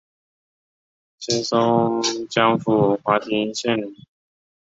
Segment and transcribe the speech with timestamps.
[1.19, 3.95] 清松江府华亭县人。